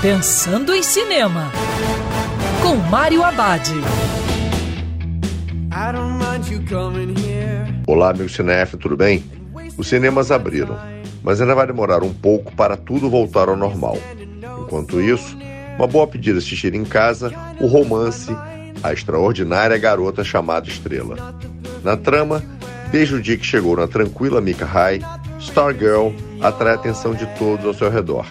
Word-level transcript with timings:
Pensando 0.00 0.72
em 0.72 0.80
Cinema, 0.80 1.50
com 2.62 2.76
Mário 2.88 3.24
Abad. 3.24 3.68
Olá, 7.84 8.12
meu 8.12 8.28
cinef, 8.28 8.76
tudo 8.76 8.96
bem? 8.96 9.24
Os 9.76 9.88
cinemas 9.88 10.30
abriram, 10.30 10.78
mas 11.20 11.40
ainda 11.40 11.52
vai 11.52 11.66
demorar 11.66 12.04
um 12.04 12.14
pouco 12.14 12.54
para 12.54 12.76
tudo 12.76 13.10
voltar 13.10 13.48
ao 13.48 13.56
normal. 13.56 13.98
Enquanto 14.60 15.00
isso, 15.00 15.36
uma 15.76 15.88
boa 15.88 16.06
pedida 16.06 16.38
assistir 16.38 16.76
em 16.76 16.84
casa 16.84 17.32
o 17.60 17.66
romance 17.66 18.30
A 18.84 18.92
Extraordinária 18.92 19.76
Garota 19.78 20.22
Chamada 20.22 20.68
Estrela. 20.68 21.34
Na 21.82 21.96
trama, 21.96 22.40
desde 22.92 23.16
o 23.16 23.20
dia 23.20 23.36
que 23.36 23.44
chegou 23.44 23.76
na 23.76 23.88
tranquila 23.88 24.40
Mika 24.40 24.64
High, 24.64 25.00
Stargirl 25.40 26.12
atrai 26.40 26.74
a 26.74 26.76
atenção 26.76 27.14
de 27.14 27.26
todos 27.36 27.66
ao 27.66 27.74
seu 27.74 27.90
redor. 27.90 28.26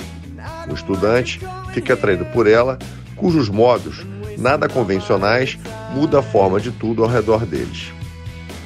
O 0.70 0.74
estudante 0.74 1.40
fica 1.74 1.94
atraído 1.94 2.26
por 2.26 2.48
ela, 2.48 2.78
cujos 3.16 3.50
modos, 3.50 4.06
nada 4.38 4.68
convencionais, 4.68 5.58
muda 5.94 6.20
a 6.20 6.24
forma 6.24 6.60
de 6.60 6.72
tudo 6.72 7.04
ao 7.04 7.10
redor 7.10 7.46
deles. 7.46 7.92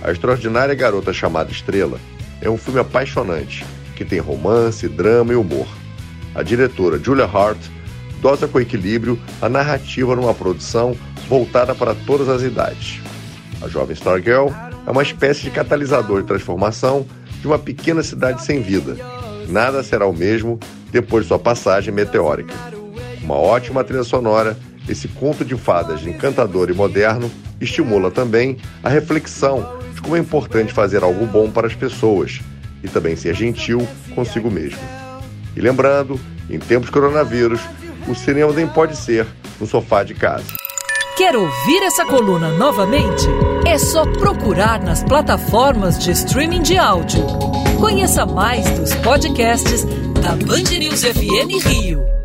A 0.03 0.11
extraordinária 0.11 0.73
garota 0.73 1.13
chamada 1.13 1.51
Estrela 1.51 1.99
é 2.41 2.49
um 2.49 2.57
filme 2.57 2.79
apaixonante, 2.79 3.65
que 3.95 4.03
tem 4.03 4.19
romance, 4.19 4.87
drama 4.87 5.33
e 5.33 5.35
humor. 5.35 5.67
A 6.33 6.41
diretora 6.41 6.97
Julia 6.97 7.25
Hart 7.25 7.59
dosa 8.21 8.47
com 8.47 8.59
equilíbrio 8.59 9.19
a 9.41 9.49
narrativa 9.49 10.15
numa 10.15 10.33
produção 10.33 10.95
voltada 11.27 11.73
para 11.75 11.93
todas 11.93 12.29
as 12.29 12.41
idades. 12.41 12.99
A 13.61 13.67
jovem 13.67 13.93
Stargirl 13.93 14.49
é 14.85 14.91
uma 14.91 15.03
espécie 15.03 15.43
de 15.43 15.51
catalisador 15.51 16.21
de 16.21 16.27
transformação 16.27 17.05
de 17.39 17.47
uma 17.47 17.59
pequena 17.59 18.01
cidade 18.01 18.43
sem 18.43 18.61
vida. 18.61 18.97
Nada 19.47 19.83
será 19.83 20.05
o 20.05 20.13
mesmo 20.13 20.59
depois 20.91 21.23
de 21.23 21.29
sua 21.29 21.39
passagem 21.39 21.93
meteórica. 21.93 22.53
Uma 23.21 23.35
ótima 23.35 23.83
trilha 23.83 24.03
sonora, 24.03 24.57
esse 24.89 25.07
conto 25.07 25.45
de 25.45 25.55
fadas 25.55 26.05
encantador 26.05 26.69
e 26.69 26.73
moderno 26.73 27.31
estimula 27.59 28.09
também 28.09 28.57
a 28.83 28.89
reflexão 28.89 29.77
de 29.93 30.01
como 30.01 30.15
é 30.15 30.19
importante 30.19 30.73
fazer 30.73 31.03
algo 31.03 31.25
bom 31.25 31.49
para 31.49 31.67
as 31.67 31.75
pessoas 31.75 32.41
e 32.83 32.87
também 32.87 33.15
ser 33.15 33.35
gentil 33.35 33.87
consigo 34.15 34.49
mesmo. 34.49 34.79
E 35.55 35.61
lembrando, 35.61 36.19
em 36.49 36.57
tempos 36.57 36.87
de 36.87 36.91
coronavírus, 36.91 37.61
o 38.07 38.15
cinema 38.15 38.51
nem 38.51 38.67
pode 38.67 38.97
ser 38.97 39.27
no 39.59 39.67
sofá 39.67 40.03
de 40.03 40.15
casa. 40.15 40.61
Quer 41.15 41.35
ouvir 41.35 41.83
essa 41.83 42.03
coluna 42.05 42.49
novamente? 42.57 43.27
É 43.67 43.77
só 43.77 44.05
procurar 44.05 44.81
nas 44.81 45.03
plataformas 45.03 45.99
de 45.99 46.11
streaming 46.11 46.63
de 46.63 46.77
áudio. 46.77 47.23
Conheça 47.79 48.25
mais 48.25 48.67
dos 48.79 48.95
podcasts 48.95 49.85
da 50.21 50.31
Band 50.31 50.77
News 50.79 51.03
FM 51.03 51.63
Rio. 51.63 52.20